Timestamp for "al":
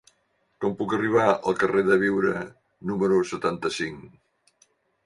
1.33-1.59